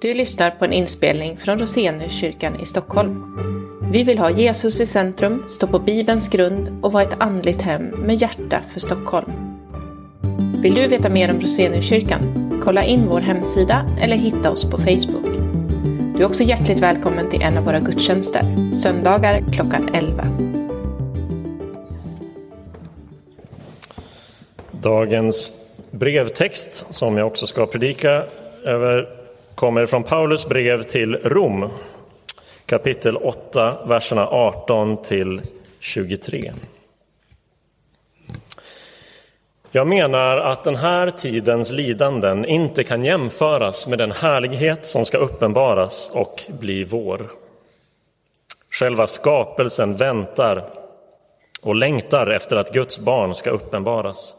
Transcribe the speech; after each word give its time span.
Du 0.00 0.14
lyssnar 0.14 0.50
på 0.50 0.64
en 0.64 0.72
inspelning 0.72 1.36
från 1.36 1.58
Roseniuskyrkan 1.58 2.60
i 2.60 2.66
Stockholm. 2.66 3.36
Vi 3.92 4.02
vill 4.02 4.18
ha 4.18 4.30
Jesus 4.30 4.80
i 4.80 4.86
centrum, 4.86 5.44
stå 5.48 5.66
på 5.66 5.78
Bibelns 5.78 6.28
grund 6.28 6.78
och 6.82 6.92
vara 6.92 7.02
ett 7.02 7.16
andligt 7.22 7.62
hem 7.62 7.82
med 7.82 8.16
hjärta 8.16 8.62
för 8.72 8.80
Stockholm. 8.80 9.32
Vill 10.62 10.74
du 10.74 10.88
veta 10.88 11.08
mer 11.08 11.30
om 11.30 11.40
Roseniuskyrkan? 11.40 12.20
Kolla 12.64 12.84
in 12.84 13.06
vår 13.08 13.20
hemsida 13.20 13.86
eller 14.00 14.16
hitta 14.16 14.50
oss 14.50 14.64
på 14.64 14.78
Facebook. 14.78 15.26
Du 16.16 16.22
är 16.22 16.26
också 16.26 16.42
hjärtligt 16.42 16.78
välkommen 16.78 17.30
till 17.30 17.42
en 17.42 17.58
av 17.58 17.64
våra 17.64 17.80
gudstjänster, 17.80 18.74
söndagar 18.82 19.44
klockan 19.52 19.90
11. 19.94 20.26
Dagens 24.70 25.52
brevtext, 25.90 26.94
som 26.94 27.16
jag 27.16 27.26
också 27.26 27.46
ska 27.46 27.66
predika 27.66 28.24
över, 28.64 29.19
kommer 29.60 29.86
från 29.86 30.04
Paulus 30.04 30.48
brev 30.48 30.82
till 30.82 31.16
Rom, 31.16 31.68
kapitel 32.66 33.16
8, 33.16 33.86
verserna 33.86 34.26
18 34.28 35.02
till 35.02 35.42
23. 35.80 36.52
Jag 39.70 39.86
menar 39.86 40.36
att 40.36 40.64
den 40.64 40.76
här 40.76 41.10
tidens 41.10 41.72
lidanden 41.72 42.44
inte 42.44 42.84
kan 42.84 43.04
jämföras 43.04 43.88
med 43.88 43.98
den 43.98 44.12
härlighet 44.12 44.86
som 44.86 45.04
ska 45.04 45.18
uppenbaras 45.18 46.10
och 46.14 46.42
bli 46.48 46.84
vår. 46.84 47.30
Själva 48.70 49.06
skapelsen 49.06 49.96
väntar 49.96 50.64
och 51.60 51.74
längtar 51.74 52.26
efter 52.26 52.56
att 52.56 52.72
Guds 52.72 52.98
barn 52.98 53.34
ska 53.34 53.50
uppenbaras. 53.50 54.36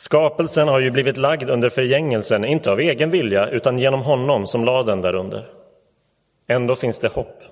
Skapelsen 0.00 0.68
har 0.68 0.80
ju 0.80 0.90
blivit 0.90 1.16
lagd 1.16 1.50
under 1.50 1.68
förgängelsen, 1.68 2.44
inte 2.44 2.70
av 2.70 2.80
egen 2.80 3.10
vilja, 3.10 3.48
utan 3.48 3.78
genom 3.78 4.02
honom 4.02 4.46
som 4.46 4.64
lade 4.64 4.92
den 4.92 5.00
därunder. 5.00 5.48
Ändå 6.46 6.76
finns 6.76 6.98
det 6.98 7.08
hopp 7.08 7.42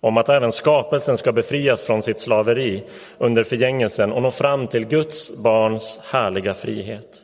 om 0.00 0.16
att 0.16 0.28
även 0.28 0.52
skapelsen 0.52 1.18
ska 1.18 1.32
befrias 1.32 1.84
från 1.84 2.02
sitt 2.02 2.20
slaveri 2.20 2.84
under 3.18 3.44
förgängelsen 3.44 4.12
och 4.12 4.22
nå 4.22 4.30
fram 4.30 4.66
till 4.66 4.86
Guds 4.86 5.36
barns 5.36 6.00
härliga 6.04 6.54
frihet. 6.54 7.18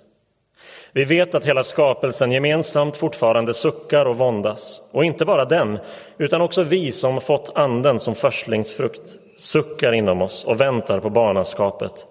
Vi 0.93 1.05
vet 1.05 1.35
att 1.35 1.45
hela 1.45 1.65
skapelsen 1.65 2.33
gemensamt 2.33 2.97
fortfarande 2.97 3.55
suckar 3.55 4.07
och 4.07 4.19
våndas. 4.19 4.81
Och 4.93 5.05
inte 5.05 5.25
bara 5.25 5.45
den, 5.45 5.79
utan 6.19 6.41
också 6.41 6.63
vi 6.63 6.93
som 6.93 7.21
fått 7.21 7.53
anden 7.55 8.01
som 8.01 8.15
förstlingsfrukt 8.15 9.17
suckar 9.37 9.93
inom 9.93 10.23
oss 10.23 10.45
och 10.45 10.61
väntar 10.61 11.01
på 11.01 11.11
barnaskapet, 11.11 12.07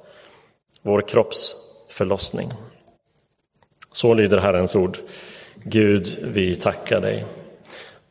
vår 0.81 1.01
kropps 1.01 1.66
förlossning. 1.97 2.51
Så 3.91 4.13
lyder 4.13 4.37
Herrens 4.37 4.75
ord. 4.75 4.97
Gud, 5.63 6.19
vi 6.21 6.55
tackar 6.55 6.99
dig. 6.99 7.25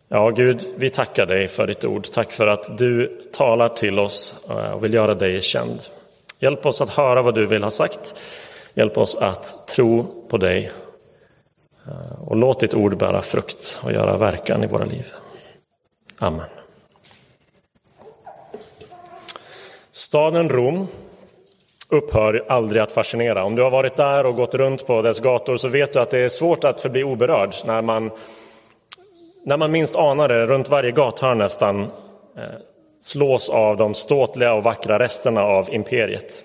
Ja, 0.08 0.30
Gud, 0.30 0.68
vi 0.76 0.90
tackar 0.90 1.26
dig 1.26 1.48
för 1.48 1.66
ditt 1.66 1.84
ord. 1.84 2.10
Tack 2.10 2.32
för 2.32 2.46
att 2.46 2.78
du 2.78 3.22
talar 3.32 3.68
till 3.68 3.98
oss 3.98 4.46
eh, 4.50 4.70
och 4.70 4.84
vill 4.84 4.94
göra 4.94 5.14
dig 5.14 5.42
känd. 5.42 5.80
Hjälp 6.38 6.66
oss 6.66 6.80
att 6.80 6.90
höra 6.90 7.22
vad 7.22 7.34
du 7.34 7.46
vill 7.46 7.62
ha 7.62 7.70
sagt. 7.70 8.20
Hjälp 8.74 8.98
oss 8.98 9.16
att 9.16 9.68
tro 9.68 10.06
på 10.28 10.38
dig. 10.38 10.70
Eh, 11.86 12.22
och 12.28 12.36
låt 12.36 12.60
ditt 12.60 12.74
ord 12.74 12.98
bära 12.98 13.22
frukt 13.22 13.80
och 13.82 13.92
göra 13.92 14.16
verkan 14.16 14.64
i 14.64 14.66
våra 14.66 14.84
liv. 14.84 15.06
Amen. 16.18 16.46
Staden 19.90 20.48
Rom 20.48 20.88
upphör 21.88 22.44
aldrig 22.48 22.82
att 22.82 22.92
fascinera. 22.92 23.44
Om 23.44 23.54
du 23.54 23.62
har 23.62 23.70
varit 23.70 23.96
där 23.96 24.26
och 24.26 24.36
gått 24.36 24.54
runt 24.54 24.86
på 24.86 25.02
dess 25.02 25.20
gator 25.20 25.56
så 25.56 25.68
vet 25.68 25.92
du 25.92 25.98
att 25.98 26.10
det 26.10 26.18
är 26.18 26.28
svårt 26.28 26.64
att 26.64 26.80
förbli 26.80 27.04
oberörd 27.04 27.54
när 27.66 27.82
man, 27.82 28.10
när 29.44 29.56
man 29.56 29.70
minst 29.70 29.96
anar 29.96 30.28
det, 30.28 30.46
runt 30.46 30.68
varje 30.68 30.90
gathörn 30.90 31.38
nästan, 31.38 31.82
eh, 32.36 32.42
slås 33.00 33.48
av 33.48 33.76
de 33.76 33.94
ståtliga 33.94 34.52
och 34.52 34.62
vackra 34.62 34.98
resterna 34.98 35.42
av 35.42 35.74
imperiet. 35.74 36.44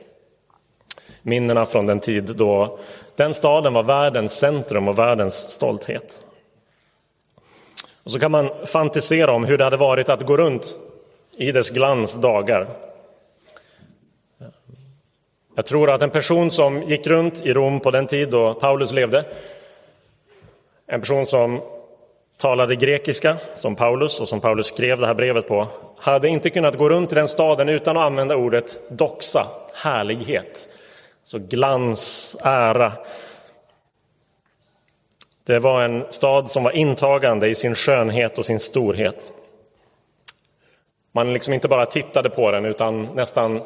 Minnena 1.21 1.65
från 1.65 1.85
den 1.85 1.99
tid 1.99 2.23
då 2.23 2.79
den 3.15 3.33
staden 3.33 3.73
var 3.73 3.83
världens 3.83 4.33
centrum 4.33 4.87
och 4.87 4.99
världens 4.99 5.35
stolthet. 5.35 6.21
Och 8.03 8.11
så 8.11 8.19
kan 8.19 8.31
man 8.31 8.49
fantisera 8.65 9.31
om 9.31 9.45
hur 9.45 9.57
det 9.57 9.63
hade 9.63 9.77
varit 9.77 10.09
att 10.09 10.25
gå 10.25 10.37
runt 10.37 10.75
i 11.37 11.51
dess 11.51 11.69
glans 11.69 12.15
dagar 12.21 12.67
jag 15.55 15.65
tror 15.65 15.91
att 15.91 16.01
en 16.01 16.09
person 16.09 16.51
som 16.51 16.83
gick 16.83 17.07
runt 17.07 17.45
i 17.45 17.53
Rom 17.53 17.79
på 17.79 17.91
den 17.91 18.07
tid 18.07 18.29
då 18.29 18.53
Paulus 18.53 18.91
levde, 18.91 19.25
en 20.87 20.99
person 20.99 21.25
som 21.25 21.61
talade 22.37 22.75
grekiska 22.75 23.37
som 23.55 23.75
Paulus 23.75 24.19
och 24.19 24.27
som 24.27 24.41
Paulus 24.41 24.67
skrev 24.67 24.99
det 24.99 25.07
här 25.07 25.13
brevet 25.13 25.47
på, 25.47 25.67
hade 25.97 26.27
inte 26.27 26.49
kunnat 26.49 26.77
gå 26.77 26.89
runt 26.89 27.11
i 27.11 27.15
den 27.15 27.27
staden 27.27 27.69
utan 27.69 27.97
att 27.97 28.03
använda 28.03 28.35
ordet 28.35 28.79
doxa, 28.89 29.47
härlighet, 29.73 30.69
så 31.23 31.39
glans, 31.39 32.37
ära. 32.43 32.93
Det 35.43 35.59
var 35.59 35.81
en 35.81 36.05
stad 36.09 36.49
som 36.49 36.63
var 36.63 36.71
intagande 36.71 37.47
i 37.47 37.55
sin 37.55 37.75
skönhet 37.75 38.37
och 38.37 38.45
sin 38.45 38.59
storhet. 38.59 39.31
Man 41.11 41.33
liksom 41.33 41.53
inte 41.53 41.67
bara 41.67 41.85
tittade 41.85 42.29
på 42.29 42.51
den 42.51 42.65
utan 42.65 43.03
nästan 43.15 43.61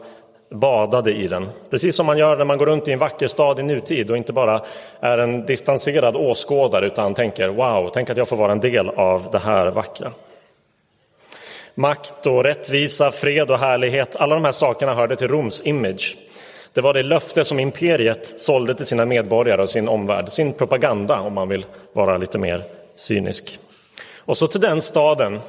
badade 0.49 1.13
i 1.13 1.27
den. 1.27 1.49
Precis 1.69 1.95
som 1.95 2.05
man 2.05 2.17
gör 2.17 2.37
när 2.37 2.45
man 2.45 2.57
går 2.57 2.65
runt 2.65 2.87
i 2.87 2.91
en 2.91 2.99
vacker 2.99 3.27
stad 3.27 3.59
i 3.59 3.63
nutid 3.63 4.11
och 4.11 4.17
inte 4.17 4.33
bara 4.33 4.61
är 4.99 5.17
en 5.17 5.45
distanserad 5.45 6.15
åskådare 6.15 6.85
utan 6.85 7.13
tänker 7.13 7.47
wow, 7.47 7.91
tänk 7.93 8.09
att 8.09 8.17
jag 8.17 8.27
får 8.27 8.37
vara 8.37 8.51
en 8.51 8.59
del 8.59 8.89
av 8.89 9.27
det 9.31 9.39
här 9.39 9.67
vackra. 9.67 10.11
Makt 11.75 12.27
och 12.27 12.43
rättvisa, 12.43 13.11
fred 13.11 13.51
och 13.51 13.59
härlighet, 13.59 14.15
alla 14.15 14.35
de 14.35 14.45
här 14.45 14.51
sakerna 14.51 14.93
hörde 14.93 15.15
till 15.15 15.27
Roms 15.27 15.61
image. 15.61 16.17
Det 16.73 16.81
var 16.81 16.93
det 16.93 17.03
löfte 17.03 17.45
som 17.45 17.59
imperiet 17.59 18.39
sålde 18.39 18.75
till 18.75 18.85
sina 18.85 19.05
medborgare 19.05 19.61
och 19.61 19.69
sin 19.69 19.87
omvärld, 19.87 20.29
sin 20.29 20.53
propaganda 20.53 21.19
om 21.19 21.33
man 21.33 21.49
vill 21.49 21.65
vara 21.93 22.17
lite 22.17 22.37
mer 22.37 22.63
cynisk. 22.95 23.59
Och 24.17 24.37
så 24.37 24.47
till 24.47 24.61
den 24.61 24.81
staden 24.81 25.39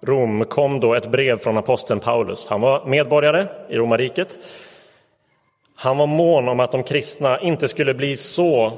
Rom 0.00 0.44
kom 0.44 0.80
då 0.80 0.94
ett 0.94 1.10
brev 1.10 1.38
från 1.38 1.58
aposteln 1.58 2.00
Paulus. 2.00 2.46
Han 2.46 2.60
var 2.60 2.84
medborgare 2.84 3.46
i 3.68 3.76
romarriket. 3.76 4.38
Han 5.74 5.96
var 5.96 6.06
mån 6.06 6.48
om 6.48 6.60
att 6.60 6.72
de 6.72 6.82
kristna 6.82 7.40
inte 7.40 7.68
skulle 7.68 7.94
bli 7.94 8.16
så 8.16 8.72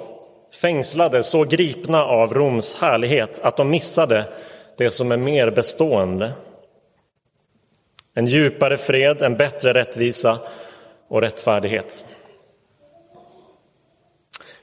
fängslade, 0.60 1.22
så 1.22 1.44
gripna 1.44 2.04
av 2.04 2.34
Roms 2.34 2.75
härlighet 2.75 3.41
att 3.42 3.56
de 3.56 3.70
missade 3.70 4.25
det 4.76 4.91
som 4.91 5.12
är 5.12 5.16
mer 5.16 5.50
bestående. 5.50 6.32
En 8.14 8.26
djupare 8.26 8.76
fred, 8.76 9.22
en 9.22 9.36
bättre 9.36 9.75
rättvisa 9.75 10.38
och 11.09 11.20
rättfärdighet. 11.20 12.04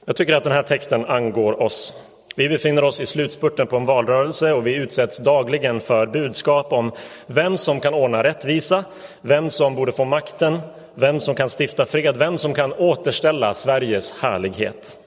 Jag 0.04 0.16
tycker 0.16 0.32
att 0.32 0.44
den 0.44 0.52
här 0.52 0.62
texten 0.62 1.04
angår 1.04 1.62
oss 1.62 2.02
vi 2.38 2.48
befinner 2.48 2.84
oss 2.84 3.00
i 3.00 3.06
slutspurten 3.06 3.66
på 3.66 3.76
en 3.76 3.86
valrörelse 3.86 4.52
och 4.52 4.66
vi 4.66 4.74
utsätts 4.74 5.18
dagligen 5.18 5.80
för 5.80 6.06
budskap 6.06 6.72
om 6.72 6.92
vem 7.26 7.58
som 7.58 7.80
kan 7.80 7.94
ordna 7.94 8.22
rättvisa, 8.22 8.84
vem 9.20 9.50
som 9.50 9.74
borde 9.74 9.92
få 9.92 10.04
makten, 10.04 10.58
vem 10.94 11.20
som 11.20 11.34
kan 11.34 11.48
stifta 11.58 11.86
fred, 11.86 12.16
vem 12.16 12.38
som 12.38 12.54
kan 12.54 12.72
återställa 12.72 13.54
Sveriges 13.54 14.12
härlighet. 14.12 14.98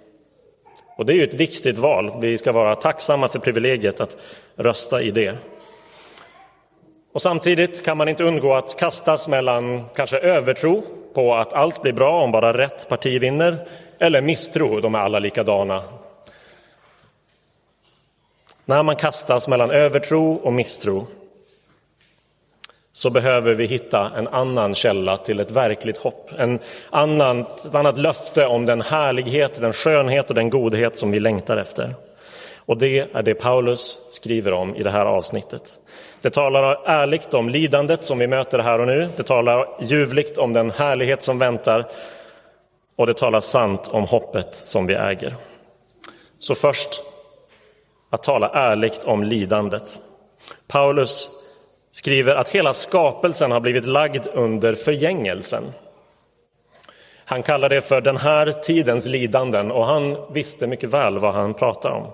Och 0.97 1.05
det 1.05 1.13
är 1.13 1.15
ju 1.15 1.23
ett 1.23 1.33
viktigt 1.33 1.77
val. 1.77 2.11
Vi 2.21 2.37
ska 2.37 2.51
vara 2.51 2.75
tacksamma 2.75 3.27
för 3.27 3.39
privilegiet 3.39 4.01
att 4.01 4.17
rösta 4.55 5.01
i 5.01 5.11
det. 5.11 5.37
Och 7.13 7.21
samtidigt 7.21 7.85
kan 7.85 7.97
man 7.97 8.09
inte 8.09 8.23
undgå 8.23 8.53
att 8.53 8.79
kastas 8.79 9.27
mellan 9.27 9.85
kanske 9.95 10.17
övertro 10.17 10.83
på 11.13 11.33
att 11.33 11.53
allt 11.53 11.81
blir 11.81 11.93
bra 11.93 12.23
om 12.23 12.31
bara 12.31 12.57
rätt 12.57 12.89
parti 12.89 13.21
vinner, 13.21 13.57
eller 13.99 14.21
misstro, 14.21 14.79
de 14.79 14.95
är 14.95 14.99
alla 14.99 15.19
likadana, 15.19 15.83
när 18.71 18.83
man 18.83 18.95
kastas 18.95 19.47
mellan 19.47 19.71
övertro 19.71 20.33
och 20.33 20.53
misstro 20.53 21.07
så 22.91 23.09
behöver 23.09 23.53
vi 23.53 23.65
hitta 23.65 24.11
en 24.17 24.27
annan 24.27 24.75
källa 24.75 25.17
till 25.17 25.39
ett 25.39 25.51
verkligt 25.51 25.97
hopp. 25.97 26.29
En 26.37 26.59
annan, 26.89 27.39
ett 27.39 27.75
annat 27.75 27.97
löfte 27.97 28.45
om 28.45 28.65
den 28.65 28.81
härlighet, 28.81 29.61
den 29.61 29.73
skönhet 29.73 30.29
och 30.29 30.35
den 30.35 30.49
godhet 30.49 30.97
som 30.97 31.11
vi 31.11 31.19
längtar 31.19 31.57
efter. 31.57 31.95
Och 32.55 32.77
det 32.77 32.99
är 33.13 33.23
det 33.23 33.33
Paulus 33.33 34.07
skriver 34.09 34.53
om 34.53 34.75
i 34.75 34.83
det 34.83 34.91
här 34.91 35.05
avsnittet. 35.05 35.79
Det 36.21 36.29
talar 36.29 36.81
ärligt 36.85 37.33
om 37.33 37.49
lidandet 37.49 38.05
som 38.05 38.19
vi 38.19 38.27
möter 38.27 38.59
här 38.59 38.79
och 38.79 38.87
nu. 38.87 39.09
Det 39.15 39.23
talar 39.23 39.67
ljuvligt 39.81 40.37
om 40.37 40.53
den 40.53 40.71
härlighet 40.71 41.23
som 41.23 41.39
väntar. 41.39 41.85
Och 42.95 43.07
det 43.07 43.13
talar 43.13 43.39
sant 43.39 43.89
om 43.91 44.03
hoppet 44.03 44.55
som 44.55 44.87
vi 44.87 44.93
äger. 44.93 45.35
Så 46.39 46.55
först 46.55 47.10
att 48.11 48.23
tala 48.23 48.49
ärligt 48.49 49.03
om 49.03 49.23
lidandet. 49.23 49.99
Paulus 50.67 51.29
skriver 51.91 52.35
att 52.35 52.49
hela 52.49 52.73
skapelsen 52.73 53.51
har 53.51 53.59
blivit 53.59 53.85
lagd 53.85 54.27
under 54.33 54.75
förgängelsen. 54.75 55.63
Han 57.25 57.43
kallar 57.43 57.69
det 57.69 57.81
för 57.81 58.01
den 58.01 58.17
här 58.17 58.51
tidens 58.51 59.05
lidanden 59.05 59.71
och 59.71 59.85
han 59.85 60.17
visste 60.33 60.67
mycket 60.67 60.89
väl 60.89 61.19
vad 61.19 61.33
han 61.33 61.53
pratar 61.53 61.89
om. 61.89 62.07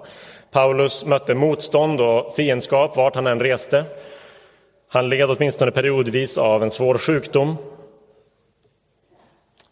Paulus 0.52 1.06
mötte 1.06 1.34
motstånd 1.34 2.02
och 2.02 2.36
fiendskap 2.36 2.96
vart 2.96 3.16
han 3.16 3.28
än 3.28 3.40
reste. 3.40 3.86
Han 4.90 5.10
led 5.10 5.30
åtminstone 5.30 5.72
periodvis 5.72 6.38
av 6.38 6.64
en 6.64 6.72
svår 6.72 6.98
sjukdom. 6.98 7.58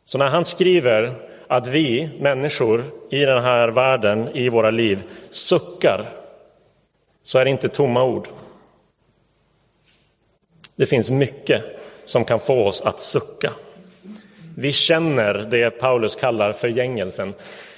Så 0.06 0.18
när 0.18 0.27
han 0.27 0.45
skriver 0.45 1.13
att 1.47 1.68
vi 1.68 2.09
människor 2.19 2.83
i 3.09 3.19
den 3.19 3.44
här 3.44 3.68
världen, 3.68 4.30
i 4.33 4.50
våra 4.50 4.71
liv, 4.71 5.03
suckar, 5.30 6.09
så 7.24 7.39
är 7.39 7.45
det 7.45 7.51
inte 7.51 7.69
tomma 7.69 8.03
ord. 8.03 8.27
Det 10.75 10.86
finns 10.86 11.12
mycket 11.12 11.63
som 12.06 12.25
kan 12.25 12.39
få 12.39 12.65
oss 12.68 12.81
att 12.81 13.00
sucka. 13.00 13.51
Vi 14.57 14.71
känner 14.71 15.33
det 15.33 15.69
Paulus 15.69 16.15
kallar 16.15 16.53
förgängelsen. 16.53 17.33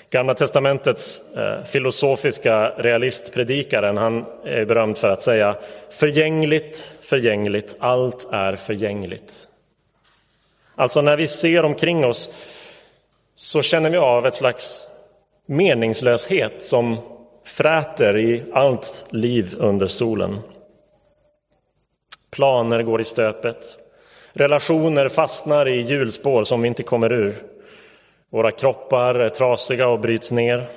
Gamla 0.09 0.35
testamentets 0.35 1.35
eh, 1.35 1.63
filosofiska 1.63 2.69
realistpredikaren, 2.77 3.97
han 3.97 4.25
är 4.43 4.65
berömd 4.65 4.97
för 4.97 5.09
att 5.09 5.21
säga 5.21 5.55
förgängligt, 5.89 6.93
förgängligt, 7.01 7.75
allt 7.79 8.27
är 8.31 8.55
förgängligt. 8.55 9.47
Alltså 10.75 11.01
när 11.01 11.17
vi 11.17 11.27
ser 11.27 11.65
omkring 11.65 12.05
oss 12.05 12.33
så 13.39 13.61
känner 13.61 13.89
vi 13.89 13.97
av 13.97 14.25
ett 14.25 14.35
slags 14.35 14.87
meningslöshet 15.45 16.63
som 16.63 16.97
fräter 17.45 18.17
i 18.17 18.43
allt 18.53 19.05
liv 19.09 19.55
under 19.57 19.87
solen. 19.87 20.39
Planer 22.31 22.83
går 22.83 23.01
i 23.01 23.03
stöpet. 23.03 23.77
Relationer 24.33 25.09
fastnar 25.09 25.67
i 25.67 25.81
hjulspår 25.81 26.43
som 26.43 26.61
vi 26.61 26.67
inte 26.67 26.83
kommer 26.83 27.11
ur. 27.11 27.35
Våra 28.29 28.51
kroppar 28.51 29.15
är 29.15 29.29
trasiga 29.29 29.87
och 29.87 29.99
bryts 29.99 30.31
ner. 30.31 30.67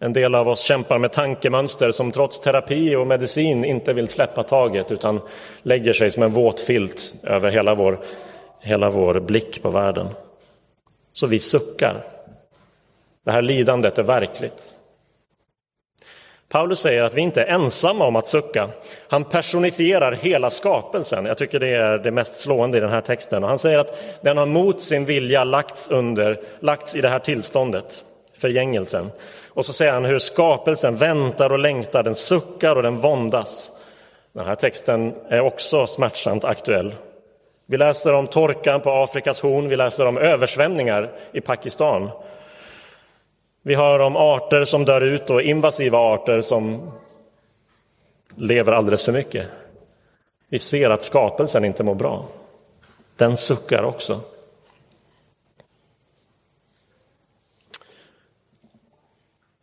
En 0.00 0.12
del 0.12 0.34
av 0.34 0.48
oss 0.48 0.60
kämpar 0.60 0.98
med 0.98 1.12
tankemönster 1.12 1.90
som 1.90 2.12
trots 2.12 2.40
terapi 2.40 2.96
och 2.96 3.06
medicin 3.06 3.64
inte 3.64 3.92
vill 3.92 4.08
släppa 4.08 4.42
taget 4.42 4.92
utan 4.92 5.20
lägger 5.62 5.92
sig 5.92 6.10
som 6.10 6.22
en 6.22 6.32
våt 6.32 6.60
filt 6.60 7.14
över 7.22 7.50
hela 7.50 7.74
vår, 7.74 7.98
hela 8.60 8.90
vår 8.90 9.20
blick 9.20 9.62
på 9.62 9.70
världen. 9.70 10.08
Så 11.16 11.26
vi 11.26 11.38
suckar. 11.38 12.04
Det 13.24 13.30
här 13.30 13.42
lidandet 13.42 13.98
är 13.98 14.02
verkligt. 14.02 14.76
Paulus 16.48 16.80
säger 16.80 17.02
att 17.02 17.14
vi 17.14 17.20
inte 17.20 17.42
är 17.42 17.46
ensamma 17.46 18.06
om 18.06 18.16
att 18.16 18.28
sucka. 18.28 18.68
Han 19.08 19.24
personifierar 19.24 20.12
hela 20.12 20.50
skapelsen. 20.50 21.26
Jag 21.26 21.38
tycker 21.38 21.60
det 21.60 21.74
är 21.74 21.98
det 21.98 22.10
mest 22.10 22.34
slående 22.34 22.78
i 22.78 22.80
den 22.80 22.90
här 22.90 23.00
texten. 23.00 23.42
Och 23.42 23.48
han 23.48 23.58
säger 23.58 23.78
att 23.78 24.22
den 24.22 24.36
har 24.36 24.46
mot 24.46 24.80
sin 24.80 25.04
vilja 25.04 25.44
lagts, 25.44 25.90
under, 25.90 26.40
lagts 26.60 26.96
i 26.96 27.00
det 27.00 27.08
här 27.08 27.18
tillståndet, 27.18 28.04
förgängelsen. 28.34 29.10
Och 29.48 29.66
så 29.66 29.72
säger 29.72 29.92
han 29.92 30.04
hur 30.04 30.18
skapelsen 30.18 30.96
väntar 30.96 31.52
och 31.52 31.58
längtar, 31.58 32.02
den 32.02 32.14
suckar 32.14 32.76
och 32.76 32.82
den 32.82 32.96
våndas. 32.96 33.70
Den 34.32 34.46
här 34.46 34.54
texten 34.54 35.14
är 35.28 35.40
också 35.40 35.86
smärtsamt 35.86 36.44
aktuell. 36.44 36.94
Vi 37.66 37.76
läser 37.76 38.12
om 38.12 38.26
torkan 38.26 38.80
på 38.80 38.90
Afrikas 38.90 39.40
horn, 39.40 39.68
vi 39.68 39.76
läser 39.76 40.06
om 40.06 40.18
översvämningar 40.18 41.12
i 41.32 41.40
Pakistan. 41.40 42.10
Vi 43.62 43.74
hör 43.74 43.98
om 43.98 44.16
arter 44.16 44.64
som 44.64 44.84
dör 44.84 45.00
ut 45.00 45.30
och 45.30 45.42
invasiva 45.42 45.98
arter 45.98 46.40
som 46.40 46.90
lever 48.34 48.72
alldeles 48.72 49.04
för 49.04 49.12
mycket. 49.12 49.46
Vi 50.48 50.58
ser 50.58 50.90
att 50.90 51.02
skapelsen 51.02 51.64
inte 51.64 51.82
mår 51.82 51.94
bra. 51.94 52.24
Den 53.16 53.36
suckar 53.36 53.82
också. 53.82 54.20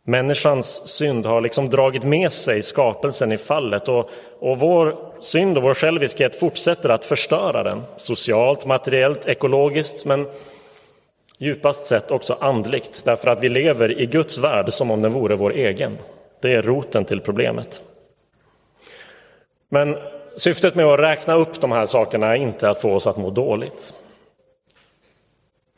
Människans 0.06 0.88
synd 0.88 1.26
har 1.26 1.40
liksom 1.40 1.70
dragit 1.70 2.04
med 2.04 2.32
sig 2.32 2.62
skapelsen 2.62 3.32
i 3.32 3.38
fallet 3.38 3.88
och, 3.88 4.10
och 4.38 4.58
vår 4.58 4.96
synd 5.20 5.56
och 5.56 5.62
vår 5.62 5.74
själviskhet 5.74 6.38
fortsätter 6.40 6.88
att 6.88 7.04
förstöra 7.04 7.62
den 7.62 7.82
socialt, 7.96 8.66
materiellt, 8.66 9.26
ekologiskt 9.26 10.04
men 10.04 10.26
djupast 11.38 11.86
sett 11.86 12.10
också 12.10 12.36
andligt 12.40 13.04
därför 13.04 13.28
att 13.30 13.40
vi 13.40 13.48
lever 13.48 14.00
i 14.00 14.06
Guds 14.06 14.38
värld 14.38 14.72
som 14.72 14.90
om 14.90 15.02
den 15.02 15.12
vore 15.12 15.36
vår 15.36 15.52
egen. 15.52 15.98
Det 16.40 16.54
är 16.54 16.62
roten 16.62 17.04
till 17.04 17.20
problemet. 17.20 17.82
Men 19.68 19.96
syftet 20.36 20.74
med 20.74 20.86
att 20.86 21.00
räkna 21.00 21.34
upp 21.34 21.60
de 21.60 21.72
här 21.72 21.86
sakerna 21.86 22.26
är 22.26 22.34
inte 22.34 22.68
att 22.68 22.80
få 22.80 22.94
oss 22.94 23.06
att 23.06 23.16
må 23.16 23.30
dåligt. 23.30 23.92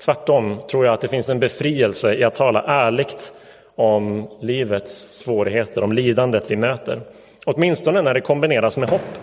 Tvärtom 0.04 0.60
tror 0.70 0.84
jag 0.84 0.94
att 0.94 1.00
det 1.00 1.08
finns 1.08 1.30
en 1.30 1.40
befrielse 1.40 2.14
i 2.14 2.24
att 2.24 2.34
tala 2.34 2.62
ärligt 2.62 3.32
om 3.76 4.28
livets 4.40 5.12
svårigheter, 5.12 5.84
om 5.84 5.92
lidandet 5.92 6.50
vi 6.50 6.56
möter. 6.56 7.00
Åtminstone 7.46 8.02
när 8.02 8.14
det 8.14 8.20
kombineras 8.20 8.76
med 8.76 8.88
hopp. 8.88 9.18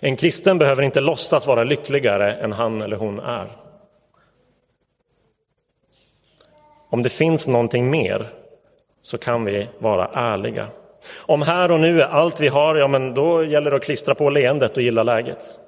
En 0.00 0.16
kristen 0.16 0.58
behöver 0.58 0.82
inte 0.82 1.00
låtsas 1.00 1.46
vara 1.46 1.64
lyckligare 1.64 2.34
än 2.34 2.52
han 2.52 2.82
eller 2.82 2.96
hon 2.96 3.20
är. 3.20 3.56
Om 6.88 7.02
det 7.02 7.08
finns 7.08 7.48
någonting 7.48 7.90
mer 7.90 8.26
så 9.00 9.18
kan 9.18 9.44
vi 9.44 9.68
vara 9.78 10.06
ärliga. 10.06 10.68
Om 11.16 11.42
här 11.42 11.70
och 11.70 11.80
nu 11.80 12.02
är 12.02 12.06
allt 12.06 12.40
vi 12.40 12.48
har, 12.48 12.76
ja 12.76 12.88
men 12.88 13.14
då 13.14 13.44
gäller 13.44 13.70
det 13.70 13.76
att 13.76 13.82
klistra 13.82 14.14
på 14.14 14.30
leendet 14.30 14.76
och 14.76 14.82
gilla 14.82 15.02
läget. 15.02 15.58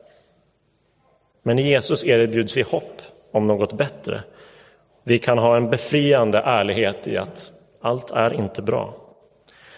Men 1.43 1.59
i 1.59 1.62
Jesus 1.62 2.05
erbjuds 2.05 2.56
vi 2.56 2.62
hopp 2.62 3.03
om 3.31 3.47
något 3.47 3.73
bättre. 3.73 4.23
Vi 5.05 5.19
kan 5.19 5.39
ha 5.39 5.56
en 5.56 5.71
befriande 5.71 6.39
ärlighet 6.39 7.09
i 7.09 7.17
att 7.17 7.53
allt 7.81 8.11
är 8.11 8.35
inte 8.35 8.62
bra. 8.62 8.95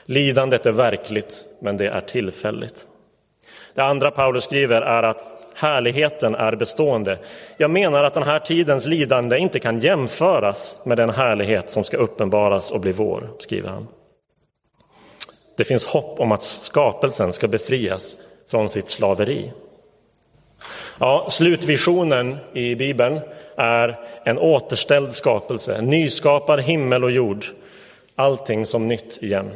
Lidandet 0.05 0.67
är 0.67 0.73
verkligt, 0.73 1.47
men 1.61 1.77
det 1.77 1.87
är 1.87 2.01
tillfälligt. 2.01 2.87
Det 3.75 3.83
andra 3.83 4.11
Paulus 4.11 4.45
skriver 4.45 4.83
är 4.83 5.03
att 5.03 5.37
härligheten 5.55 6.35
är 6.35 6.57
bestående. 6.57 7.19
Jag 7.57 7.71
menar 7.71 8.05
att 8.05 8.15
den 8.15 8.23
här 8.23 8.39
tidens 8.39 8.87
lidande 8.87 9.39
inte 9.39 9.59
kan 9.59 9.81
jämföras 9.81 10.81
med 10.85 10.97
den 10.99 11.11
härlighet 11.11 11.71
som 11.71 11.85
ska 11.85 11.97
uppenbaras 11.97 12.71
och 12.71 12.81
bli 12.81 12.93
vår, 12.93 13.31
skriver 13.39 13.69
han. 13.69 13.89
Det 15.57 15.65
finns 15.65 15.87
hopp 15.87 16.21
om 16.21 16.33
att 16.33 16.43
skapelsen 16.43 17.33
ska 17.33 17.49
befrias 17.49 18.17
från 18.51 18.69
sitt 18.69 18.89
slaveri. 18.89 19.53
Ja, 20.99 21.27
slutvisionen 21.31 22.37
i 22.53 22.75
Bibeln 22.75 23.21
är 23.57 24.06
en 24.29 24.39
återställd 24.39 25.13
skapelse, 25.13 25.75
en 25.75 25.87
nyskapad 25.87 26.61
himmel 26.61 27.05
och 27.05 27.11
jord, 27.11 27.45
allting 28.15 28.67
som 28.67 28.89
nytt 28.89 29.23
igen. 29.23 29.51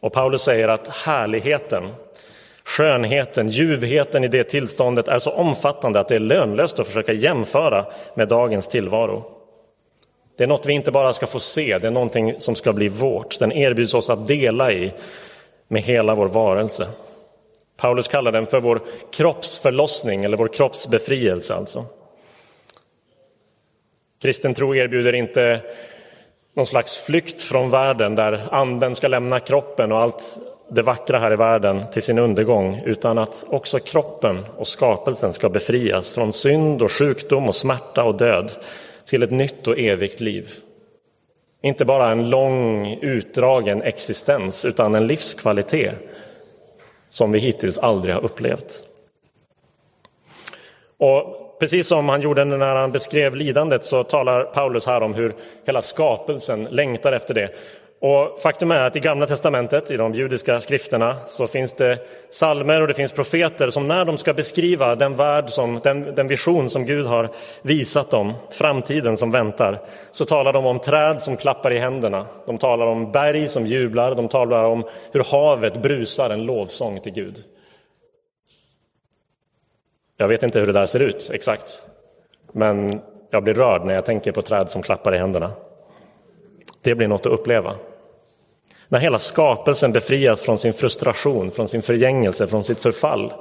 Och 0.00 0.12
Paulus 0.12 0.42
säger 0.42 0.68
att 0.68 0.88
härligheten, 0.88 1.88
skönheten, 2.64 3.48
ljuvheten 3.48 4.24
i 4.24 4.28
det 4.28 4.44
tillståndet 4.44 5.08
är 5.08 5.18
så 5.18 5.30
omfattande 5.30 6.00
att 6.00 6.08
det 6.08 6.14
är 6.14 6.20
lönlöst 6.20 6.78
att 6.78 6.86
försöka 6.86 7.12
jämföra 7.12 7.86
med 8.14 8.28
dagens 8.28 8.68
tillvaro. 8.68 9.24
Det 10.36 10.44
är 10.44 10.48
något 10.48 10.66
vi 10.66 10.72
inte 10.72 10.90
bara 10.90 11.12
ska 11.12 11.26
få 11.26 11.40
se, 11.40 11.78
det 11.78 11.86
är 11.86 11.90
någonting 11.90 12.34
som 12.38 12.54
ska 12.54 12.72
bli 12.72 12.88
vårt. 12.88 13.38
Den 13.38 13.52
erbjuds 13.52 13.94
oss 13.94 14.10
att 14.10 14.26
dela 14.26 14.72
i 14.72 14.92
med 15.68 15.82
hela 15.82 16.14
vår 16.14 16.28
varelse. 16.28 16.88
Paulus 17.82 18.08
kallar 18.08 18.32
den 18.32 18.46
för 18.46 18.60
vår 18.60 18.80
kroppsförlossning 19.12 20.24
eller 20.24 20.36
vår 20.36 20.48
kroppsbefrielse. 20.48 21.54
Alltså. 21.54 21.84
Kristen 24.20 24.54
tro 24.54 24.74
erbjuder 24.74 25.12
inte 25.12 25.60
någon 26.54 26.66
slags 26.66 26.98
flykt 26.98 27.42
från 27.42 27.70
världen 27.70 28.14
där 28.14 28.48
anden 28.50 28.94
ska 28.94 29.08
lämna 29.08 29.40
kroppen 29.40 29.92
och 29.92 29.98
allt 29.98 30.38
det 30.68 30.82
vackra 30.82 31.18
här 31.18 31.32
i 31.32 31.36
världen 31.36 31.84
till 31.92 32.02
sin 32.02 32.18
undergång 32.18 32.82
utan 32.84 33.18
att 33.18 33.44
också 33.48 33.78
kroppen 33.78 34.38
och 34.56 34.68
skapelsen 34.68 35.32
ska 35.32 35.48
befrias 35.48 36.14
från 36.14 36.32
synd 36.32 36.82
och 36.82 36.92
sjukdom 36.92 37.48
och 37.48 37.56
smärta 37.56 38.04
och 38.04 38.14
död 38.14 38.52
till 39.04 39.22
ett 39.22 39.30
nytt 39.30 39.68
och 39.68 39.78
evigt 39.78 40.20
liv. 40.20 40.50
Inte 41.62 41.84
bara 41.84 42.10
en 42.10 42.30
lång 42.30 42.92
utdragen 43.00 43.82
existens 43.82 44.64
utan 44.64 44.94
en 44.94 45.06
livskvalitet 45.06 45.94
som 47.12 47.32
vi 47.32 47.38
hittills 47.38 47.78
aldrig 47.78 48.14
har 48.14 48.24
upplevt. 48.24 48.84
Och 50.96 51.56
precis 51.60 51.86
som 51.86 52.08
han 52.08 52.20
gjorde 52.20 52.44
när 52.44 52.74
han 52.74 52.92
beskrev 52.92 53.36
lidandet 53.36 53.84
så 53.84 54.04
talar 54.04 54.44
Paulus 54.44 54.86
här 54.86 55.00
om 55.00 55.14
hur 55.14 55.34
hela 55.64 55.82
skapelsen 55.82 56.64
längtar 56.64 57.12
efter 57.12 57.34
det. 57.34 57.50
Och 58.04 58.40
faktum 58.40 58.70
är 58.70 58.80
att 58.80 58.96
i 58.96 59.00
Gamla 59.00 59.26
testamentet, 59.26 59.90
i 59.90 59.96
de 59.96 60.12
judiska 60.12 60.60
skrifterna, 60.60 61.16
så 61.26 61.46
finns 61.46 61.74
det 61.74 61.98
salmer 62.30 62.80
och 62.80 62.88
det 62.88 62.94
finns 62.94 63.12
profeter 63.12 63.70
som 63.70 63.88
när 63.88 64.04
de 64.04 64.18
ska 64.18 64.34
beskriva 64.34 64.96
den 64.96 65.16
värld, 65.16 65.50
som, 65.50 65.80
den, 65.82 66.14
den 66.14 66.28
vision 66.28 66.70
som 66.70 66.86
Gud 66.86 67.06
har 67.06 67.30
visat 67.62 68.10
dem, 68.10 68.32
framtiden 68.50 69.16
som 69.16 69.30
väntar, 69.30 69.78
så 70.10 70.24
talar 70.24 70.52
de 70.52 70.66
om 70.66 70.78
träd 70.78 71.20
som 71.20 71.36
klappar 71.36 71.72
i 71.72 71.78
händerna. 71.78 72.26
De 72.46 72.58
talar 72.58 72.86
om 72.86 73.12
berg 73.12 73.48
som 73.48 73.66
jublar, 73.66 74.14
de 74.14 74.28
talar 74.28 74.64
om 74.64 74.84
hur 75.12 75.24
havet 75.24 75.82
brusar 75.82 76.30
en 76.30 76.46
lovsång 76.46 77.00
till 77.00 77.12
Gud. 77.12 77.44
Jag 80.16 80.28
vet 80.28 80.42
inte 80.42 80.58
hur 80.58 80.66
det 80.66 80.72
där 80.72 80.86
ser 80.86 81.00
ut 81.00 81.30
exakt, 81.32 81.82
men 82.52 83.00
jag 83.30 83.44
blir 83.44 83.54
rörd 83.54 83.84
när 83.84 83.94
jag 83.94 84.04
tänker 84.04 84.32
på 84.32 84.42
träd 84.42 84.70
som 84.70 84.82
klappar 84.82 85.14
i 85.14 85.18
händerna. 85.18 85.52
Det 86.80 86.94
blir 86.94 87.08
något 87.08 87.26
att 87.26 87.32
uppleva. 87.32 87.74
När 88.92 89.00
hela 89.00 89.18
skapelsen 89.18 89.92
befrias 89.92 90.42
från 90.42 90.58
sin 90.58 90.72
frustration, 90.72 91.50
från 91.50 91.68
sin 91.68 91.82
förgängelse, 91.82 92.46
från 92.46 92.62
sitt 92.62 92.80
förfall. 92.80 93.32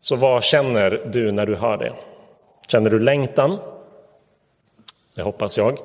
Så 0.00 0.16
vad 0.16 0.44
känner 0.44 0.90
du 1.12 1.32
när 1.32 1.46
du 1.46 1.54
hör 1.54 1.76
det? 1.76 1.92
Känner 2.68 2.90
du 2.90 2.98
längtan? 2.98 3.58
Det 5.14 5.22
hoppas 5.22 5.58
jag. 5.58 5.78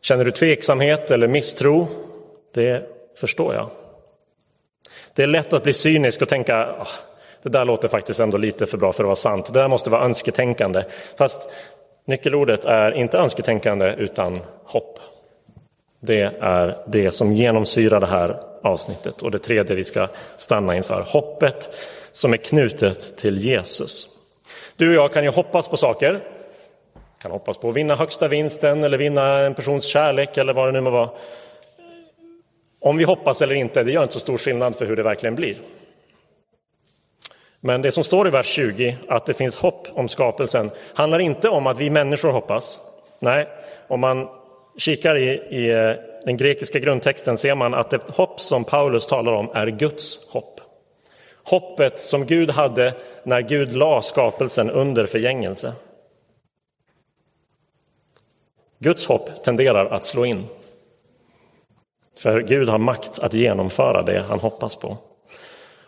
Känner 0.00 0.24
du 0.24 0.30
tveksamhet 0.30 1.10
eller 1.10 1.28
misstro? 1.28 1.88
Det 2.54 2.88
förstår 3.16 3.54
jag. 3.54 3.70
Det 5.14 5.22
är 5.22 5.26
lätt 5.26 5.52
att 5.52 5.62
bli 5.62 5.72
cynisk 5.72 6.22
och 6.22 6.28
tänka 6.28 6.56
ah, 6.56 6.88
det 7.42 7.48
där 7.48 7.64
låter 7.64 7.88
faktiskt 7.88 8.20
ändå 8.20 8.36
lite 8.36 8.66
för 8.66 8.78
bra 8.78 8.92
för 8.92 9.04
att 9.04 9.06
vara 9.06 9.16
sant. 9.16 9.46
Det 9.46 9.60
där 9.60 9.68
måste 9.68 9.90
vara 9.90 10.04
önsketänkande. 10.04 10.84
Fast 11.18 11.52
nyckelordet 12.04 12.64
är 12.64 12.92
inte 12.92 13.18
önsketänkande 13.18 13.94
utan 13.98 14.40
hopp. 14.64 14.98
Det 16.04 16.34
är 16.40 16.78
det 16.86 17.10
som 17.10 17.32
genomsyrar 17.32 18.00
det 18.00 18.06
här 18.06 18.40
avsnittet 18.62 19.22
och 19.22 19.30
det 19.30 19.38
tredje 19.38 19.76
vi 19.76 19.84
ska 19.84 20.08
stanna 20.36 20.76
inför. 20.76 21.02
Hoppet 21.02 21.70
som 22.12 22.32
är 22.32 22.36
knutet 22.36 23.16
till 23.16 23.38
Jesus. 23.38 24.08
Du 24.76 24.88
och 24.88 24.94
jag 24.94 25.12
kan 25.12 25.24
ju 25.24 25.30
hoppas 25.30 25.68
på 25.68 25.76
saker. 25.76 26.20
Kan 27.22 27.30
hoppas 27.30 27.58
på 27.58 27.68
att 27.68 27.76
vinna 27.76 27.96
högsta 27.96 28.28
vinsten 28.28 28.84
eller 28.84 28.98
vinna 28.98 29.38
en 29.38 29.54
persons 29.54 29.84
kärlek 29.84 30.36
eller 30.36 30.52
vad 30.52 30.68
det 30.68 30.72
nu 30.72 30.80
må 30.80 30.90
vara. 30.90 31.10
Om 32.80 32.96
vi 32.96 33.04
hoppas 33.04 33.42
eller 33.42 33.54
inte, 33.54 33.82
det 33.82 33.92
gör 33.92 34.02
inte 34.02 34.14
så 34.14 34.20
stor 34.20 34.38
skillnad 34.38 34.76
för 34.76 34.86
hur 34.86 34.96
det 34.96 35.02
verkligen 35.02 35.34
blir. 35.34 35.58
Men 37.60 37.82
det 37.82 37.92
som 37.92 38.04
står 38.04 38.26
i 38.26 38.30
vers 38.30 38.46
20, 38.46 38.96
att 39.08 39.26
det 39.26 39.34
finns 39.34 39.56
hopp 39.56 39.88
om 39.94 40.08
skapelsen, 40.08 40.70
handlar 40.94 41.18
inte 41.18 41.48
om 41.48 41.66
att 41.66 41.78
vi 41.78 41.90
människor 41.90 42.30
hoppas. 42.30 42.80
Nej, 43.20 43.48
om 43.88 44.00
man 44.00 44.41
kikar 44.76 45.16
i, 45.16 45.28
i 45.30 45.70
eh, 45.70 45.94
den 46.24 46.36
grekiska 46.36 46.78
grundtexten 46.78 47.38
ser 47.38 47.54
man 47.54 47.74
att 47.74 47.90
det 47.90 48.00
hopp 48.08 48.40
som 48.40 48.64
Paulus 48.64 49.06
talar 49.06 49.32
om 49.32 49.50
är 49.54 49.66
Guds 49.66 50.30
hopp. 50.30 50.60
Hoppet 51.44 52.00
som 52.00 52.26
Gud 52.26 52.50
hade 52.50 52.94
när 53.24 53.40
Gud 53.40 53.72
la 53.72 54.02
skapelsen 54.02 54.70
under 54.70 55.06
förgängelse. 55.06 55.72
Guds 58.78 59.06
hopp 59.06 59.44
tenderar 59.44 59.86
att 59.86 60.04
slå 60.04 60.24
in. 60.24 60.44
För 62.18 62.40
Gud 62.40 62.68
har 62.68 62.78
makt 62.78 63.18
att 63.18 63.34
genomföra 63.34 64.02
det 64.02 64.24
han 64.28 64.40
hoppas 64.40 64.76
på. 64.76 64.96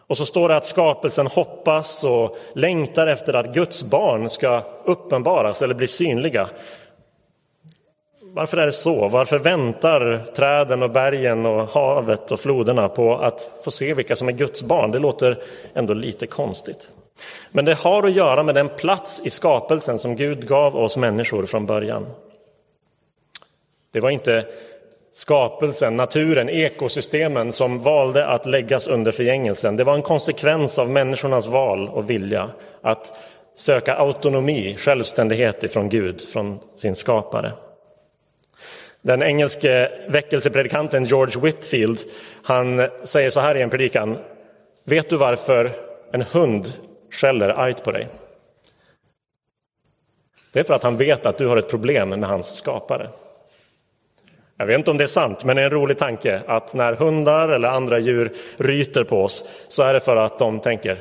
Och 0.06 0.16
så 0.16 0.26
står 0.26 0.48
det 0.48 0.56
att 0.56 0.66
skapelsen 0.66 1.26
hoppas 1.26 2.04
och 2.04 2.36
längtar 2.54 3.06
efter 3.06 3.34
att 3.34 3.54
Guds 3.54 3.84
barn 3.90 4.30
ska 4.30 4.62
uppenbaras 4.84 5.62
eller 5.62 5.74
bli 5.74 5.86
synliga. 5.86 6.48
Varför 8.34 8.56
är 8.56 8.66
det 8.66 8.72
så? 8.72 9.08
Varför 9.08 9.38
väntar 9.38 10.24
träden 10.36 10.82
och 10.82 10.90
bergen 10.90 11.46
och 11.46 11.68
havet 11.68 12.32
och 12.32 12.40
floderna 12.40 12.88
på 12.88 13.16
att 13.16 13.50
få 13.64 13.70
se 13.70 13.94
vilka 13.94 14.16
som 14.16 14.28
är 14.28 14.32
Guds 14.32 14.62
barn? 14.62 14.90
Det 14.90 14.98
låter 14.98 15.42
ändå 15.74 15.94
lite 15.94 16.26
konstigt. 16.26 16.90
Men 17.50 17.64
det 17.64 17.74
har 17.74 18.02
att 18.02 18.16
göra 18.16 18.42
med 18.42 18.54
den 18.54 18.68
plats 18.68 19.22
i 19.26 19.30
skapelsen 19.30 19.98
som 19.98 20.16
Gud 20.16 20.48
gav 20.48 20.76
oss 20.76 20.96
människor 20.96 21.46
från 21.46 21.66
början. 21.66 22.06
Det 23.92 24.00
var 24.00 24.10
inte 24.10 24.46
skapelsen, 25.12 25.96
naturen, 25.96 26.48
ekosystemen 26.48 27.52
som 27.52 27.82
valde 27.82 28.26
att 28.26 28.46
läggas 28.46 28.86
under 28.86 29.12
förgängelsen. 29.12 29.76
Det 29.76 29.84
var 29.84 29.94
en 29.94 30.02
konsekvens 30.02 30.78
av 30.78 30.90
människornas 30.90 31.46
val 31.46 31.88
och 31.88 32.10
vilja 32.10 32.50
att 32.82 33.18
söka 33.54 33.94
autonomi, 33.94 34.74
självständighet 34.78 35.64
ifrån 35.64 35.88
Gud, 35.88 36.22
från 36.22 36.58
sin 36.74 36.94
skapare. 36.94 37.52
Den 39.04 39.23
engelske 39.23 39.90
väckelsepredikanten 40.08 41.04
George 41.04 41.40
Whitfield 41.40 42.00
han 42.42 42.88
säger 43.02 43.30
så 43.30 43.40
här 43.40 43.56
i 43.56 43.62
en 43.62 43.70
predikan. 43.70 44.18
Vet 44.84 45.11
du 45.11 45.16
varför 45.16 45.70
en 46.12 46.23
hund 46.23 46.66
skäller 47.11 47.49
argt 47.49 47.84
på 47.84 47.92
dig? 47.92 48.08
Det 50.52 50.61
är 50.61 50.64
för 50.64 50.75
att 50.75 50.82
han 50.82 50.96
vet 50.96 51.26
att 51.26 51.38
du 51.38 51.46
har 51.46 51.56
ett 51.56 51.70
problem 51.70 52.08
med 52.08 52.25
hans 52.25 52.56
skapare. 52.56 53.11
Jag 54.56 54.66
vet 54.66 54.78
inte 54.78 54.90
om 54.90 54.96
det 54.96 55.04
är 55.04 55.08
sant, 55.08 55.44
men 55.44 55.56
det 55.56 55.62
är 55.62 55.66
en 55.66 55.70
rolig 55.70 55.99
tanke 55.99 56.42
att 56.46 56.75
när 56.75 56.92
hundar 56.94 57.49
eller 57.49 57.68
andra 57.68 57.99
djur 57.99 58.32
ryter 58.56 59.04
på 59.04 59.23
oss 59.23 59.44
så 59.68 59.82
är 59.82 59.94
det 59.94 60.00
för 60.00 60.16
att 60.16 60.38
de 60.38 60.61
tänker 60.61 60.99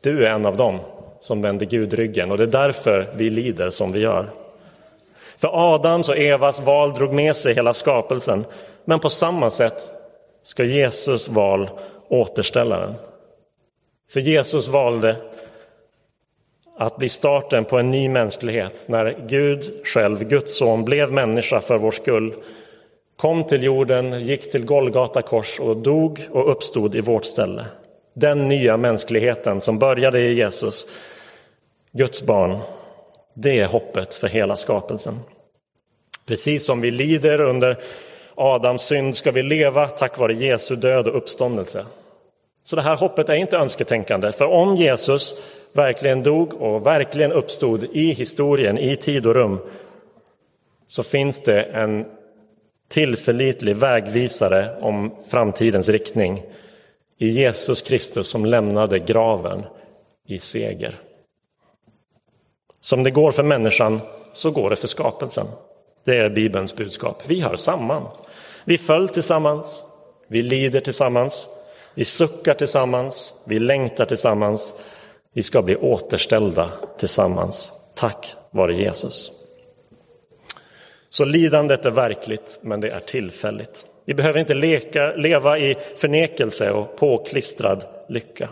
du 0.00 0.26
är 0.26 0.30
en 0.30 0.46
av 0.46 0.56
dem 0.56 0.78
som 1.20 1.42
vänder 1.42 1.66
Gud 1.66 1.94
ryggen 1.94 2.30
och 2.30 2.38
det 2.38 2.44
är 2.44 2.46
därför 2.46 3.06
vi 3.14 3.30
lider 3.30 3.70
som 3.70 3.92
vi 3.92 4.00
gör. 4.00 4.43
För 5.36 5.74
Adams 5.74 6.08
och 6.08 6.18
Evas 6.18 6.60
val 6.60 6.92
drog 6.92 7.12
med 7.12 7.36
sig 7.36 7.54
hela 7.54 7.74
skapelsen, 7.74 8.44
men 8.84 9.00
på 9.00 9.10
samma 9.10 9.50
sätt 9.50 9.82
ska 10.42 10.64
Jesus 10.64 11.28
val 11.28 11.70
återställa 12.08 12.78
den. 12.78 12.94
För 14.10 14.20
Jesus 14.20 14.68
valde 14.68 15.16
att 16.76 16.96
bli 16.96 17.08
starten 17.08 17.64
på 17.64 17.78
en 17.78 17.90
ny 17.90 18.08
mänsklighet 18.08 18.84
när 18.88 19.16
Gud 19.26 19.86
själv, 19.86 20.24
Guds 20.24 20.56
son, 20.56 20.84
blev 20.84 21.12
människa 21.12 21.60
för 21.60 21.78
vår 21.78 21.90
skull 21.90 22.34
kom 23.16 23.44
till 23.44 23.62
jorden, 23.62 24.20
gick 24.20 24.50
till 24.50 24.64
Golgata 24.64 25.22
kors 25.22 25.60
och 25.60 25.76
dog 25.76 26.28
och 26.30 26.50
uppstod 26.50 26.94
i 26.94 27.00
vårt 27.00 27.24
ställe. 27.24 27.66
Den 28.14 28.48
nya 28.48 28.76
mänskligheten 28.76 29.60
som 29.60 29.78
började 29.78 30.20
i 30.20 30.34
Jesus, 30.34 30.86
Guds 31.92 32.22
barn, 32.22 32.58
det 33.34 33.60
är 33.60 33.66
hoppet 33.66 34.14
för 34.14 34.28
hela 34.28 34.56
skapelsen. 34.56 35.20
Precis 36.26 36.66
som 36.66 36.80
vi 36.80 36.90
lider 36.90 37.40
under 37.40 37.78
Adams 38.34 38.82
synd 38.82 39.16
ska 39.16 39.30
vi 39.30 39.42
leva 39.42 39.88
tack 39.88 40.18
vare 40.18 40.34
Jesu 40.34 40.76
död 40.76 41.06
och 41.06 41.16
uppståndelse. 41.16 41.86
Så 42.64 42.76
det 42.76 42.82
här 42.82 42.96
hoppet 42.96 43.28
är 43.28 43.34
inte 43.34 43.56
önsketänkande, 43.56 44.32
för 44.32 44.44
om 44.44 44.76
Jesus 44.76 45.34
verkligen 45.72 46.22
dog 46.22 46.54
och 46.54 46.86
verkligen 46.86 47.32
uppstod 47.32 47.84
i 47.84 48.12
historien, 48.12 48.78
i 48.78 48.96
tid 48.96 49.26
och 49.26 49.34
rum, 49.34 49.58
så 50.86 51.02
finns 51.02 51.42
det 51.42 51.62
en 51.62 52.06
tillförlitlig 52.88 53.76
vägvisare 53.76 54.76
om 54.80 55.14
framtidens 55.28 55.88
riktning 55.88 56.42
i 57.18 57.28
Jesus 57.28 57.82
Kristus 57.82 58.28
som 58.28 58.44
lämnade 58.44 58.98
graven 58.98 59.62
i 60.26 60.38
seger. 60.38 60.94
Som 62.84 63.02
det 63.02 63.10
går 63.10 63.32
för 63.32 63.42
människan, 63.42 64.00
så 64.32 64.50
går 64.50 64.70
det 64.70 64.76
för 64.76 64.86
skapelsen. 64.86 65.46
Det 66.04 66.16
är 66.16 66.30
Bibelns 66.30 66.76
budskap. 66.76 67.22
Vi 67.26 67.40
hör 67.40 67.56
samman. 67.56 68.02
Vi 68.64 68.78
föll 68.78 69.08
tillsammans, 69.08 69.82
vi 70.28 70.42
lider 70.42 70.80
tillsammans, 70.80 71.48
vi 71.94 72.04
suckar 72.04 72.54
tillsammans, 72.54 73.42
vi 73.46 73.58
längtar 73.58 74.04
tillsammans. 74.04 74.74
Vi 75.32 75.42
ska 75.42 75.62
bli 75.62 75.76
återställda 75.76 76.70
tillsammans. 76.98 77.72
Tack 77.94 78.34
vare 78.50 78.74
Jesus. 78.74 79.30
Så 81.08 81.24
lidandet 81.24 81.84
är 81.84 81.90
verkligt, 81.90 82.58
men 82.60 82.80
det 82.80 82.88
är 82.88 83.00
tillfälligt. 83.00 83.86
Vi 84.04 84.14
behöver 84.14 84.40
inte 84.40 84.54
leka, 84.54 85.12
leva 85.16 85.58
i 85.58 85.76
förnekelse 85.96 86.70
och 86.70 86.96
påklistrad 86.96 87.84
lycka. 88.08 88.48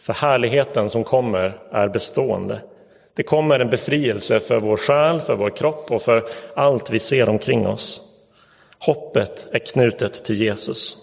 För 0.00 0.12
härligheten 0.12 0.90
som 0.90 1.04
kommer 1.04 1.58
är 1.70 1.88
bestående. 1.88 2.60
Det 3.14 3.22
kommer 3.22 3.60
en 3.60 3.70
befrielse 3.70 4.40
för 4.40 4.60
vår 4.60 4.76
själ, 4.76 5.20
för 5.20 5.34
vår 5.34 5.50
kropp 5.50 5.90
och 5.90 6.02
för 6.02 6.28
allt 6.54 6.90
vi 6.90 6.98
ser 6.98 7.28
omkring 7.28 7.66
oss. 7.66 8.00
Hoppet 8.78 9.46
är 9.50 9.58
knutet 9.58 10.24
till 10.24 10.40
Jesus. 10.40 10.96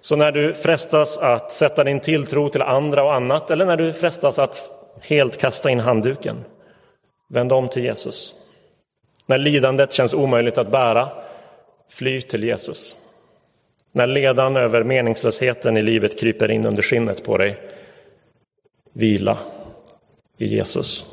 Så 0.00 0.16
när 0.16 0.32
du 0.32 0.54
frestas 0.54 1.18
att 1.18 1.52
sätta 1.52 1.84
din 1.84 2.00
tilltro 2.00 2.48
till 2.48 2.62
andra 2.62 3.04
och 3.04 3.14
annat 3.14 3.50
eller 3.50 3.66
när 3.66 3.76
du 3.76 3.92
frestas 3.92 4.38
att 4.38 4.70
helt 5.00 5.36
kasta 5.36 5.70
in 5.70 5.80
handduken, 5.80 6.44
vänd 7.28 7.52
om 7.52 7.68
till 7.68 7.84
Jesus. 7.84 8.34
När 9.26 9.38
lidandet 9.38 9.92
känns 9.92 10.14
omöjligt 10.14 10.58
att 10.58 10.70
bära, 10.70 11.08
fly 11.90 12.20
till 12.20 12.44
Jesus. 12.44 12.96
När 13.92 14.06
ledan 14.06 14.56
över 14.56 14.82
meningslösheten 14.82 15.76
i 15.76 15.82
livet 15.82 16.20
kryper 16.20 16.50
in 16.50 16.66
under 16.66 16.82
skinnet 16.82 17.24
på 17.24 17.38
dig, 17.38 17.56
vila 18.92 19.38
i 20.38 20.46
Jesus. 20.46 21.06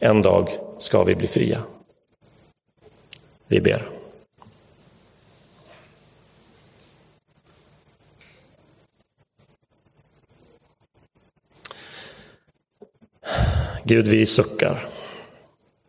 En 0.00 0.22
dag 0.22 0.50
ska 0.78 1.04
vi 1.04 1.14
bli 1.14 1.28
fria. 1.28 1.62
Vi 3.46 3.60
ber. 3.60 3.88
Gud, 13.84 14.06
vi 14.06 14.26
suckar. 14.26 14.88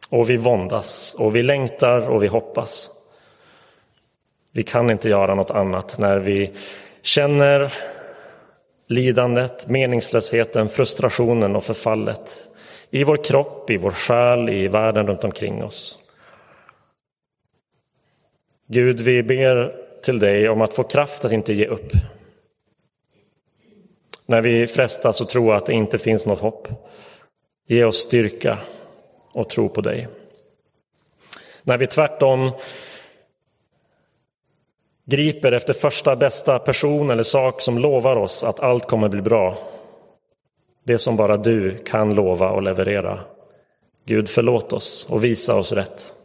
Och 0.09 0.29
vi 0.29 0.37
våndas 0.37 1.15
och 1.19 1.35
vi 1.35 1.43
längtar 1.43 2.09
och 2.09 2.23
vi 2.23 2.27
hoppas. 2.27 2.89
Vi 4.51 4.63
kan 4.63 4.89
inte 4.89 5.09
göra 5.09 5.35
något 5.35 5.51
annat 5.51 5.97
när 5.99 6.19
vi 6.19 6.51
känner 7.01 7.73
lidandet, 8.87 9.67
meningslösheten, 9.67 10.69
frustrationen 10.69 11.55
och 11.55 11.63
förfallet 11.63 12.47
i 12.93 13.03
vår 13.03 13.17
kropp, 13.17 13.69
i 13.69 13.77
vår 13.77 13.91
själ, 13.91 14.49
i 14.49 14.67
världen 14.67 15.07
runt 15.07 15.23
omkring 15.23 15.63
oss. 15.63 15.99
Gud, 18.67 18.99
vi 18.99 19.23
ber 19.23 19.75
till 20.03 20.19
dig 20.19 20.49
om 20.49 20.61
att 20.61 20.73
få 20.73 20.83
kraft 20.83 21.25
att 21.25 21.31
inte 21.31 21.53
ge 21.53 21.67
upp. 21.67 21.91
När 24.25 24.41
vi 24.41 24.67
frestas 24.67 25.21
att 25.21 25.29
tro 25.29 25.51
att 25.51 25.65
det 25.65 25.73
inte 25.73 25.97
finns 25.97 26.25
något 26.25 26.39
hopp. 26.39 26.67
Ge 27.67 27.83
oss 27.83 27.97
styrka 27.97 28.57
och 29.31 29.49
tro 29.49 29.69
på 29.69 29.81
dig. 29.81 30.07
När 31.63 31.77
vi 31.77 31.87
tvärtom 31.87 32.51
griper 35.05 35.51
efter 35.51 35.73
första 35.73 36.15
bästa 36.15 36.59
person 36.59 37.09
eller 37.09 37.23
sak 37.23 37.61
som 37.61 37.77
lovar 37.77 38.15
oss 38.15 38.43
att 38.43 38.59
allt 38.59 38.87
kommer 38.87 39.09
bli 39.09 39.21
bra. 39.21 39.57
Det 40.83 40.97
som 40.97 41.17
bara 41.17 41.37
du 41.37 41.77
kan 41.77 42.15
lova 42.15 42.49
och 42.49 42.63
leverera. 42.63 43.19
Gud 44.05 44.29
förlåt 44.29 44.73
oss 44.73 45.07
och 45.11 45.23
visa 45.23 45.55
oss 45.55 45.71
rätt. 45.71 46.15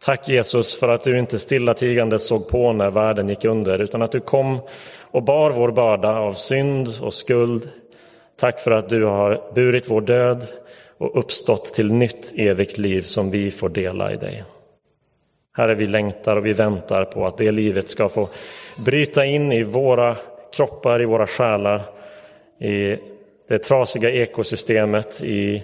Tack 0.00 0.28
Jesus 0.28 0.74
för 0.80 0.88
att 0.88 1.04
du 1.04 1.18
inte 1.18 1.38
stillatigande 1.38 2.18
såg 2.18 2.48
på 2.48 2.72
när 2.72 2.90
världen 2.90 3.28
gick 3.28 3.44
under 3.44 3.78
utan 3.78 4.02
att 4.02 4.12
du 4.12 4.20
kom 4.20 4.58
och 5.00 5.22
bar 5.22 5.50
vår 5.50 5.70
börda 5.70 6.18
av 6.18 6.32
synd 6.32 6.88
och 7.00 7.14
skuld. 7.14 7.68
Tack 8.36 8.60
för 8.60 8.70
att 8.70 8.88
du 8.88 9.04
har 9.04 9.52
burit 9.54 9.90
vår 9.90 10.00
död 10.00 10.44
och 10.98 11.18
uppstått 11.18 11.64
till 11.64 11.92
nytt 11.92 12.32
evigt 12.36 12.78
liv 12.78 13.02
som 13.02 13.30
vi 13.30 13.50
får 13.50 13.68
dela 13.68 14.12
i 14.12 14.16
dig. 14.16 14.44
Herre, 15.56 15.74
vi 15.74 15.86
längtar 15.86 16.36
och 16.36 16.46
vi 16.46 16.52
väntar 16.52 17.04
på 17.04 17.26
att 17.26 17.36
det 17.36 17.52
livet 17.52 17.88
ska 17.88 18.08
få 18.08 18.28
bryta 18.76 19.24
in 19.24 19.52
i 19.52 19.62
våra 19.62 20.16
kroppar, 20.52 21.02
i 21.02 21.04
våra 21.04 21.26
själar, 21.26 21.82
i 22.58 22.98
det 23.48 23.58
trasiga 23.58 24.10
ekosystemet, 24.10 25.22
i 25.22 25.62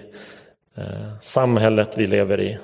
eh, 0.75 1.19
samhället 1.21 1.97
vi 1.97 2.07
lever 2.07 2.41
i. 2.41 2.57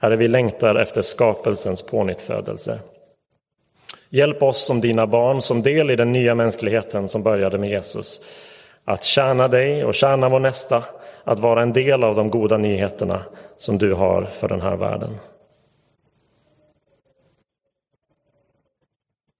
Herre, 0.00 0.16
vi 0.16 0.28
längtar 0.28 0.74
efter 0.74 1.02
skapelsens 1.02 1.82
pånyttfödelse. 1.82 2.78
Hjälp 4.10 4.42
oss 4.42 4.66
som 4.66 4.80
dina 4.80 5.06
barn, 5.06 5.42
som 5.42 5.62
del 5.62 5.90
i 5.90 5.96
den 5.96 6.12
nya 6.12 6.34
mänskligheten 6.34 7.08
som 7.08 7.22
började 7.22 7.58
med 7.58 7.70
Jesus, 7.70 8.20
att 8.84 9.04
tjäna 9.04 9.48
dig 9.48 9.84
och 9.84 9.94
tjäna 9.94 10.28
vår 10.28 10.40
nästa, 10.40 10.84
att 11.24 11.38
vara 11.38 11.62
en 11.62 11.72
del 11.72 12.04
av 12.04 12.16
de 12.16 12.30
goda 12.30 12.56
nyheterna 12.56 13.22
som 13.56 13.78
du 13.78 13.92
har 13.92 14.24
för 14.24 14.48
den 14.48 14.60
här 14.60 14.76
världen. 14.76 15.16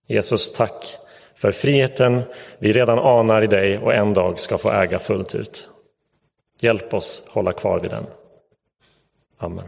Jesus, 0.06 0.52
tack 0.52 0.98
för 1.38 1.52
friheten 1.52 2.22
vi 2.58 2.72
redan 2.72 2.98
anar 2.98 3.42
i 3.42 3.46
dig 3.46 3.78
och 3.78 3.94
en 3.94 4.14
dag 4.14 4.40
ska 4.40 4.58
få 4.58 4.70
äga 4.70 4.98
fullt 4.98 5.34
ut. 5.34 5.68
Hjälp 6.60 6.94
oss 6.94 7.24
hålla 7.28 7.52
kvar 7.52 7.80
vid 7.80 7.90
den. 7.90 8.06
Amen. 9.38 9.64